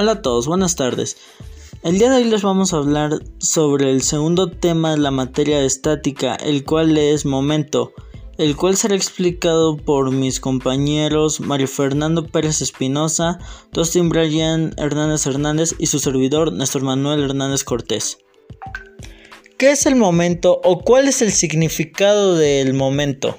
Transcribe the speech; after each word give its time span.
Hola 0.00 0.12
a 0.12 0.22
todos, 0.22 0.46
buenas 0.46 0.76
tardes. 0.76 1.16
El 1.82 1.98
día 1.98 2.08
de 2.08 2.18
hoy 2.18 2.24
les 2.30 2.42
vamos 2.42 2.72
a 2.72 2.76
hablar 2.76 3.18
sobre 3.38 3.90
el 3.90 4.02
segundo 4.02 4.48
tema 4.48 4.92
de 4.92 4.98
la 4.98 5.10
materia 5.10 5.60
estática, 5.64 6.36
el 6.36 6.62
cual 6.64 6.96
es 6.96 7.26
momento, 7.26 7.94
el 8.36 8.54
cual 8.54 8.76
será 8.76 8.94
explicado 8.94 9.76
por 9.76 10.12
mis 10.12 10.38
compañeros 10.38 11.40
Mario 11.40 11.66
Fernando 11.66 12.24
Pérez 12.24 12.62
Espinosa, 12.62 13.40
Dustin 13.72 14.08
Brian 14.08 14.72
Hernández 14.76 15.26
Hernández 15.26 15.74
y 15.80 15.86
su 15.86 15.98
servidor 15.98 16.52
Néstor 16.52 16.84
Manuel 16.84 17.24
Hernández 17.24 17.64
Cortés. 17.64 18.18
¿Qué 19.58 19.72
es 19.72 19.84
el 19.84 19.96
momento 19.96 20.60
o 20.62 20.78
cuál 20.78 21.08
es 21.08 21.22
el 21.22 21.32
significado 21.32 22.36
del 22.36 22.72
momento? 22.72 23.36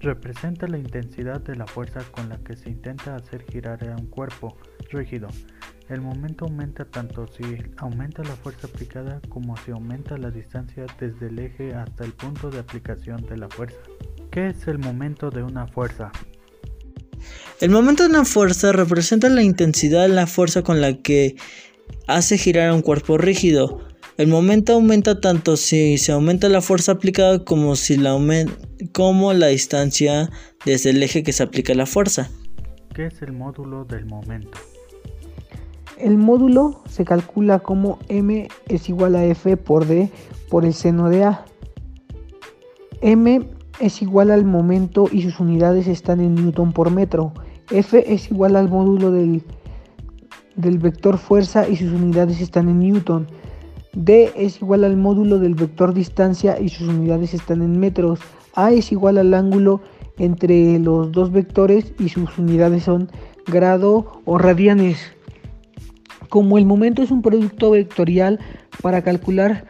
Representa 0.00 0.68
la 0.68 0.78
intensidad 0.78 1.42
de 1.42 1.54
la 1.54 1.66
fuerza 1.66 2.00
con 2.12 2.30
la 2.30 2.38
que 2.38 2.56
se 2.56 2.70
intenta 2.70 3.16
hacer 3.16 3.44
girar 3.50 3.86
a 3.86 3.96
un 3.96 4.06
cuerpo 4.06 4.56
rígido. 4.90 5.28
El 5.88 6.00
momento 6.00 6.46
aumenta 6.46 6.84
tanto 6.84 7.28
si 7.28 7.44
aumenta 7.76 8.24
la 8.24 8.34
fuerza 8.34 8.66
aplicada 8.66 9.20
como 9.28 9.56
si 9.58 9.70
aumenta 9.70 10.18
la 10.18 10.32
distancia 10.32 10.84
desde 10.98 11.28
el 11.28 11.38
eje 11.38 11.74
hasta 11.74 12.04
el 12.04 12.12
punto 12.12 12.50
de 12.50 12.58
aplicación 12.58 13.24
de 13.26 13.36
la 13.36 13.48
fuerza. 13.48 13.78
¿Qué 14.32 14.48
es 14.48 14.66
el 14.66 14.80
momento 14.80 15.30
de 15.30 15.44
una 15.44 15.68
fuerza? 15.68 16.10
El 17.60 17.70
momento 17.70 18.02
de 18.02 18.10
una 18.10 18.24
fuerza 18.24 18.72
representa 18.72 19.28
la 19.28 19.44
intensidad 19.44 20.02
de 20.02 20.08
la 20.08 20.26
fuerza 20.26 20.62
con 20.62 20.80
la 20.80 20.94
que 20.94 21.36
hace 22.08 22.36
girar 22.36 22.70
a 22.70 22.74
un 22.74 22.82
cuerpo 22.82 23.16
rígido. 23.16 23.80
El 24.16 24.26
momento 24.26 24.72
aumenta 24.72 25.20
tanto 25.20 25.56
si 25.56 25.98
se 25.98 26.10
aumenta 26.10 26.48
la 26.48 26.62
fuerza 26.62 26.92
aplicada 26.92 27.44
como, 27.44 27.76
si 27.76 27.96
la, 27.96 28.18
como 28.92 29.32
la 29.34 29.46
distancia 29.46 30.30
desde 30.64 30.90
el 30.90 31.02
eje 31.02 31.22
que 31.22 31.32
se 31.32 31.44
aplica 31.44 31.74
la 31.74 31.86
fuerza. 31.86 32.28
¿Qué 32.92 33.06
es 33.06 33.22
el 33.22 33.32
módulo 33.32 33.84
del 33.84 34.06
momento? 34.06 34.58
El 35.98 36.18
módulo 36.18 36.82
se 36.88 37.04
calcula 37.04 37.58
como 37.60 37.98
m 38.08 38.48
es 38.68 38.88
igual 38.88 39.16
a 39.16 39.24
f 39.24 39.56
por 39.56 39.86
d 39.86 40.10
por 40.50 40.64
el 40.64 40.74
seno 40.74 41.08
de 41.08 41.24
a. 41.24 41.44
m 43.00 43.48
es 43.80 44.02
igual 44.02 44.30
al 44.30 44.44
momento 44.44 45.06
y 45.10 45.22
sus 45.22 45.40
unidades 45.40 45.86
están 45.86 46.20
en 46.20 46.34
newton 46.34 46.72
por 46.72 46.90
metro. 46.90 47.32
f 47.70 48.12
es 48.12 48.30
igual 48.30 48.56
al 48.56 48.68
módulo 48.68 49.10
del, 49.10 49.42
del 50.54 50.78
vector 50.78 51.18
fuerza 51.18 51.68
y 51.68 51.76
sus 51.76 51.92
unidades 51.92 52.40
están 52.40 52.68
en 52.68 52.80
newton 52.80 53.26
d 53.96 54.30
es 54.36 54.60
igual 54.60 54.84
al 54.84 54.98
módulo 54.98 55.38
del 55.38 55.54
vector 55.54 55.94
distancia 55.94 56.60
y 56.60 56.68
sus 56.68 56.88
unidades 56.88 57.32
están 57.32 57.62
en 57.62 57.80
metros. 57.80 58.20
a 58.54 58.70
es 58.70 58.92
igual 58.92 59.16
al 59.16 59.32
ángulo 59.32 59.80
entre 60.18 60.78
los 60.78 61.12
dos 61.12 61.32
vectores 61.32 61.94
y 61.98 62.10
sus 62.10 62.38
unidades 62.38 62.84
son 62.84 63.10
grado 63.46 64.20
o 64.26 64.36
radianes. 64.36 65.15
Como 66.28 66.58
el 66.58 66.66
momento 66.66 67.02
es 67.02 67.10
un 67.10 67.22
producto 67.22 67.70
vectorial, 67.70 68.40
para 68.82 69.02
calcular 69.02 69.64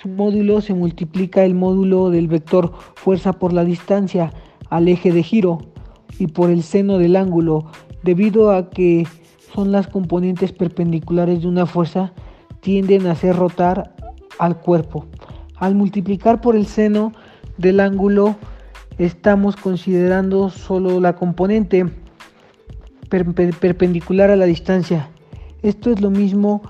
su 0.00 0.08
módulo 0.08 0.60
se 0.60 0.74
multiplica 0.74 1.44
el 1.44 1.54
módulo 1.54 2.10
del 2.10 2.28
vector 2.28 2.72
fuerza 2.94 3.32
por 3.32 3.52
la 3.52 3.64
distancia 3.64 4.32
al 4.68 4.88
eje 4.88 5.10
de 5.10 5.22
giro 5.22 5.58
y 6.18 6.26
por 6.26 6.50
el 6.50 6.62
seno 6.62 6.98
del 6.98 7.16
ángulo. 7.16 7.66
Debido 8.02 8.50
a 8.50 8.68
que 8.68 9.06
son 9.54 9.72
las 9.72 9.88
componentes 9.88 10.52
perpendiculares 10.52 11.40
de 11.40 11.48
una 11.48 11.64
fuerza, 11.64 12.12
tienden 12.60 13.06
a 13.06 13.12
hacer 13.12 13.36
rotar 13.36 13.96
al 14.38 14.58
cuerpo. 14.60 15.06
Al 15.56 15.74
multiplicar 15.74 16.42
por 16.42 16.56
el 16.56 16.66
seno 16.66 17.12
del 17.56 17.80
ángulo, 17.80 18.36
estamos 18.98 19.56
considerando 19.56 20.50
solo 20.50 21.00
la 21.00 21.16
componente 21.16 21.86
perpendicular 23.08 24.30
a 24.30 24.36
la 24.36 24.44
distancia. 24.44 25.08
Esto 25.66 25.90
es 25.90 26.00
lo 26.00 26.10
mismo 26.10 26.62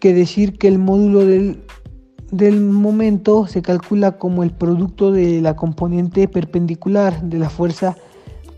que 0.00 0.14
decir 0.14 0.56
que 0.56 0.68
el 0.68 0.78
módulo 0.78 1.26
del, 1.26 1.62
del 2.30 2.60
momento 2.60 3.46
se 3.46 3.60
calcula 3.60 4.18
como 4.18 4.42
el 4.42 4.50
producto 4.50 5.12
de 5.12 5.40
la 5.42 5.56
componente 5.56 6.26
perpendicular 6.26 7.22
de 7.22 7.38
la 7.38 7.50
fuerza 7.50 7.96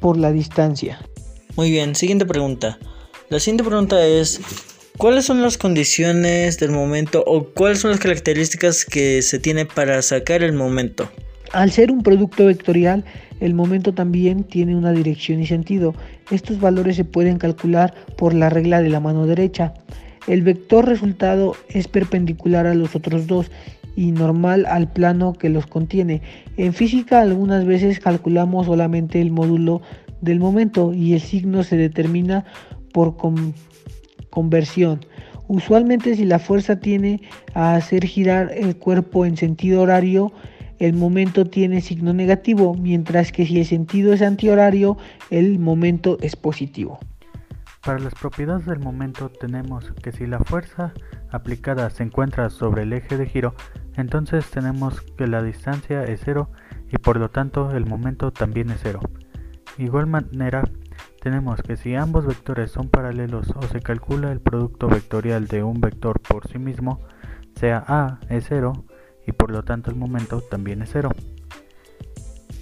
por 0.01 0.17
la 0.17 0.31
distancia. 0.31 1.01
Muy 1.57 1.71
bien, 1.71 1.97
siguiente 1.97 2.27
pregunta. 2.27 2.79
La 3.29 3.41
siguiente 3.41 3.65
pregunta 3.65 4.07
es, 4.07 4.41
¿Cuáles 5.01 5.25
son 5.25 5.41
las 5.41 5.57
condiciones 5.57 6.59
del 6.59 6.73
momento 6.73 7.25
o 7.27 7.45
cuáles 7.55 7.79
son 7.79 7.91
las 7.91 8.01
características 8.01 8.85
que 8.85 9.23
se 9.23 9.39
tiene 9.39 9.65
para 9.65 10.03
sacar 10.03 10.43
el 10.43 10.53
momento? 10.53 11.11
Al 11.53 11.73
ser 11.73 11.91
un 11.91 12.03
producto 12.03 12.47
vectorial, 12.47 13.05
el 13.41 13.55
momento 13.55 13.93
también 13.93 14.45
tiene 14.45 14.77
una 14.77 14.93
dirección 14.93 15.41
y 15.41 15.47
sentido. 15.47 15.95
Estos 16.31 16.61
valores 16.61 16.95
se 16.95 17.05
pueden 17.05 17.39
calcular 17.39 17.93
por 18.17 18.35
la 18.35 18.51
regla 18.51 18.81
de 18.81 18.89
la 18.89 19.01
mano 19.01 19.27
derecha. 19.27 19.75
El 20.29 20.43
vector 20.43 20.87
resultado 20.87 21.57
es 21.69 21.89
perpendicular 21.89 22.67
a 22.67 22.75
los 22.75 22.95
otros 22.95 23.27
dos 23.27 23.51
y 23.97 24.13
normal 24.13 24.65
al 24.67 24.93
plano 24.93 25.33
que 25.33 25.49
los 25.49 25.67
contiene. 25.67 26.23
En 26.57 26.73
física 26.73 27.21
algunas 27.21 27.65
veces 27.65 27.99
calculamos 27.99 28.67
solamente 28.67 29.21
el 29.21 29.33
módulo 29.33 29.83
del 30.21 30.39
momento 30.39 30.95
y 30.95 31.15
el 31.15 31.21
signo 31.21 31.65
se 31.65 31.77
determina 31.77 32.45
por 32.93 33.17
conversión. 34.31 35.01
Usualmente 35.49 36.15
si 36.15 36.27
la 36.27 36.39
fuerza 36.39 36.79
tiene 36.79 37.23
a 37.55 37.75
hacer 37.75 38.07
girar 38.07 38.53
el 38.55 38.77
cuerpo 38.77 39.27
en 39.27 39.37
sentido 39.37 39.83
horario, 39.83 40.33
el 40.81 40.95
momento 40.95 41.45
tiene 41.45 41.83
signo 41.83 42.15
negativo, 42.15 42.75
mientras 42.75 43.33
que 43.33 43.47
si 43.47 43.61
el 43.61 43.67
sentido 43.67 44.15
es 44.15 44.23
antihorario, 44.23 44.97
el 45.31 45.59
momento 45.59 46.17
es 46.23 46.37
positivo. 46.37 46.99
Para 47.85 47.99
las 47.99 48.15
propiedades 48.15 48.65
del 48.65 48.81
momento 48.81 49.29
tenemos 49.29 49.93
que 50.03 50.11
si 50.11 50.27
la 50.27 50.39
fuerza 50.41 50.93
aplicada 51.31 51.91
se 51.91 52.03
encuentra 52.03 52.49
sobre 52.49 52.83
el 52.83 52.95
eje 52.95 53.19
de 53.19 53.27
giro, 53.27 53.55
entonces 53.97 54.51
tenemos 54.51 55.03
que 55.03 55.27
la 55.27 55.43
distancia 55.43 56.03
es 56.05 56.23
cero 56.25 56.51
y 56.91 56.97
por 56.97 57.19
lo 57.19 57.29
tanto 57.29 57.71
el 57.73 57.85
momento 57.85 58.33
también 58.33 58.71
es 58.71 58.81
cero. 58.83 59.01
igual 59.77 60.07
manera, 60.07 60.65
tenemos 61.21 61.63
que 61.63 61.77
si 61.77 61.95
ambos 61.95 62.27
vectores 62.27 62.71
son 62.71 62.89
paralelos 62.89 63.51
o 63.55 63.63
se 63.63 63.81
calcula 63.81 64.33
el 64.33 64.41
producto 64.41 64.89
vectorial 64.89 65.47
de 65.47 65.63
un 65.63 65.81
vector 65.81 66.21
por 66.21 66.49
sí 66.49 66.59
mismo, 66.59 67.01
sea 67.55 67.85
a 67.87 68.21
es 68.31 68.47
0 68.49 68.85
y 68.89 68.90
por 69.51 69.57
lo 69.57 69.65
tanto 69.65 69.91
el 69.91 69.97
momento 69.97 70.43
también 70.43 70.81
es 70.81 70.91
0. 70.93 71.11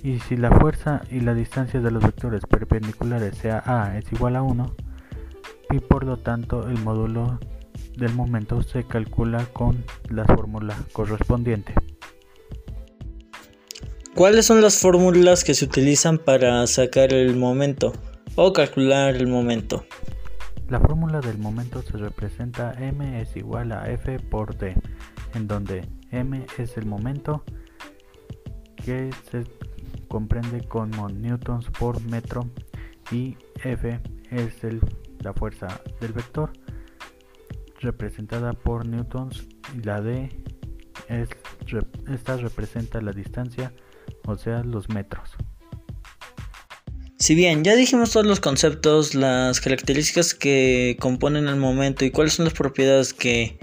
Y 0.02 0.20
si 0.20 0.38
la 0.38 0.50
fuerza 0.50 1.02
y 1.10 1.20
la 1.20 1.34
distancia 1.34 1.80
de 1.80 1.90
los 1.90 2.02
vectores 2.02 2.46
perpendiculares 2.46 3.36
sea 3.36 3.62
a 3.66 3.98
es 3.98 4.10
igual 4.10 4.36
a 4.36 4.42
1 4.42 4.74
y 5.72 5.80
por 5.80 6.04
lo 6.04 6.16
tanto 6.16 6.66
el 6.66 6.78
módulo 6.78 7.38
del 7.98 8.14
momento 8.14 8.62
se 8.62 8.84
calcula 8.84 9.44
con 9.52 9.84
la 10.08 10.24
fórmula 10.24 10.78
correspondiente. 10.94 11.74
¿Cuáles 14.14 14.46
son 14.46 14.62
las 14.62 14.78
fórmulas 14.78 15.44
que 15.44 15.52
se 15.52 15.66
utilizan 15.66 16.16
para 16.16 16.66
sacar 16.66 17.12
el 17.12 17.36
momento? 17.36 17.92
o 18.36 18.52
calcular 18.52 19.16
el 19.16 19.26
momento. 19.26 19.84
La 20.70 20.78
fórmula 20.78 21.20
del 21.20 21.38
momento 21.38 21.82
se 21.82 21.96
representa 21.96 22.72
m 22.78 23.20
es 23.20 23.34
igual 23.34 23.72
a 23.72 23.90
f 23.90 24.20
por 24.20 24.56
d, 24.56 24.76
en 25.34 25.48
donde 25.48 25.86
m 26.10 26.46
es 26.58 26.76
el 26.76 26.86
momento 26.86 27.44
que 28.84 29.10
se 29.30 29.44
comprende 30.08 30.66
como 30.66 31.08
newtons 31.08 31.66
por 31.78 32.02
metro 32.04 32.48
y 33.10 33.36
f 33.62 34.00
es 34.30 34.54
la 35.20 35.32
fuerza 35.32 35.80
del 36.00 36.12
vector 36.12 36.52
representada 37.80 38.52
por 38.52 38.86
newtons 38.86 39.46
y 39.76 39.82
la 39.82 40.00
d 40.00 40.28
es, 41.08 41.28
esta 42.12 42.36
representa 42.36 43.00
la 43.00 43.12
distancia 43.12 43.72
o 44.26 44.36
sea 44.36 44.62
los 44.62 44.88
metros. 44.88 45.30
Si 47.18 47.34
bien 47.34 47.64
ya 47.64 47.74
dijimos 47.74 48.12
todos 48.12 48.26
los 48.26 48.40
conceptos, 48.40 49.14
las 49.14 49.60
características 49.60 50.34
que 50.34 50.96
componen 51.00 51.48
el 51.48 51.56
momento 51.56 52.04
y 52.04 52.10
cuáles 52.10 52.34
son 52.34 52.44
las 52.44 52.54
propiedades 52.54 53.12
que 53.12 53.58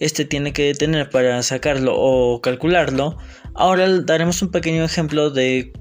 este 0.00 0.24
tiene 0.24 0.52
que 0.52 0.74
tener 0.74 1.10
para 1.10 1.42
sacarlo 1.42 1.94
o 1.94 2.40
calcularlo, 2.40 3.16
ahora 3.54 3.86
daremos 4.00 4.42
un 4.42 4.50
pequeño 4.50 4.82
ejemplo 4.82 5.30
de, 5.30 5.72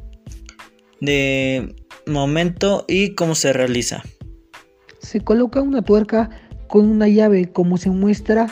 de 0.99 1.73
momento 2.05 2.85
y 2.87 3.15
cómo 3.15 3.33
se 3.33 3.53
realiza. 3.53 4.03
Se 4.99 5.21
coloca 5.21 5.61
una 5.61 5.81
tuerca 5.81 6.29
con 6.67 6.87
una 6.87 7.07
llave 7.07 7.51
como 7.51 7.77
se 7.77 7.89
muestra 7.89 8.47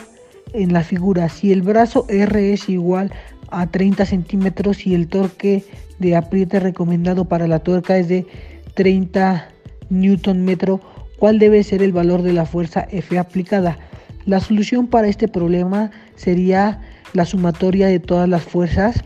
en 0.54 0.72
la 0.72 0.82
figura. 0.82 1.28
Si 1.28 1.52
el 1.52 1.60
brazo 1.60 2.06
R 2.08 2.52
es 2.52 2.68
igual 2.70 3.12
a 3.50 3.70
30 3.70 4.06
centímetros 4.06 4.86
y 4.86 4.94
el 4.94 5.08
torque 5.08 5.64
de 5.98 6.16
apriete 6.16 6.60
recomendado 6.60 7.26
para 7.26 7.46
la 7.46 7.58
tuerca 7.58 7.98
es 7.98 8.08
de 8.08 8.26
30 8.74 9.48
newton 9.90 10.44
metro, 10.44 10.80
¿cuál 11.18 11.38
debe 11.38 11.62
ser 11.62 11.82
el 11.82 11.92
valor 11.92 12.22
de 12.22 12.32
la 12.32 12.46
fuerza 12.46 12.86
F 12.90 13.18
aplicada? 13.18 13.78
La 14.28 14.40
solución 14.40 14.88
para 14.88 15.08
este 15.08 15.26
problema 15.26 15.90
sería 16.14 16.82
la 17.14 17.24
sumatoria 17.24 17.86
de 17.86 17.98
todas 17.98 18.28
las 18.28 18.42
fuerzas 18.42 19.02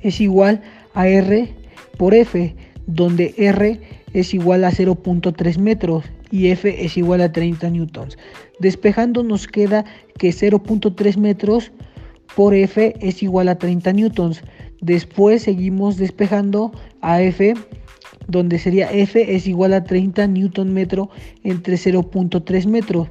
es 0.00 0.20
igual 0.20 0.62
a 0.94 1.08
R 1.08 1.52
por 1.98 2.14
F, 2.14 2.54
donde 2.86 3.34
R 3.36 3.80
es 4.12 4.32
igual 4.32 4.62
a 4.62 4.70
0.3 4.70 5.58
metros 5.58 6.04
y 6.30 6.50
F 6.50 6.84
es 6.84 6.96
igual 6.96 7.20
a 7.20 7.32
30 7.32 7.68
newtons. 7.70 8.16
Despejando 8.60 9.24
nos 9.24 9.48
queda 9.48 9.84
que 10.20 10.28
0.3 10.28 11.16
metros 11.16 11.72
por 12.36 12.54
F 12.54 12.94
es 13.00 13.24
igual 13.24 13.48
a 13.48 13.58
30 13.58 13.92
newtons. 13.92 14.42
Después 14.82 15.42
seguimos 15.42 15.96
despejando 15.96 16.70
a 17.00 17.20
F 17.22 17.54
donde 18.28 18.60
sería 18.60 18.92
F 18.92 19.34
es 19.34 19.48
igual 19.48 19.74
a 19.74 19.82
30 19.82 20.28
newton 20.28 20.72
metro 20.72 21.10
entre 21.42 21.74
0.3 21.74 22.66
metros. 22.68 23.08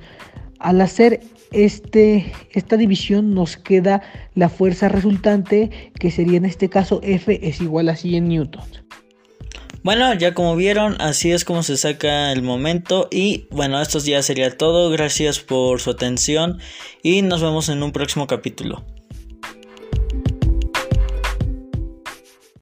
Al 0.64 0.82
hacer 0.82 1.20
este, 1.52 2.32
esta 2.52 2.78
división 2.78 3.36
nos 3.36 3.58
queda 3.58 4.02
la 4.34 4.50
fuerza 4.50 4.90
resultante 4.90 5.92
que 6.00 6.10
sería 6.10 6.38
en 6.38 6.46
este 6.46 6.70
caso 6.70 7.02
F 7.04 7.48
es 7.48 7.62
igual 7.62 7.90
a 7.90 7.96
100 7.96 8.28
newtons. 8.28 8.84
Bueno, 9.84 10.14
ya 10.14 10.34
como 10.34 10.56
vieron, 10.56 10.96
así 11.02 11.32
es 11.34 11.44
como 11.44 11.62
se 11.62 11.76
saca 11.76 12.32
el 12.32 12.42
momento 12.42 13.10
y 13.12 13.48
bueno, 13.52 13.82
esto 13.82 14.00
ya 14.00 14.24
sería 14.24 14.58
todo. 14.58 14.90
Gracias 14.90 15.40
por 15.40 15.82
su 15.82 15.92
atención 15.92 16.60
y 17.02 17.22
nos 17.22 17.42
vemos 17.42 17.68
en 17.68 17.84
un 17.84 17.92
próximo 17.92 18.26
capítulo. 18.26 18.86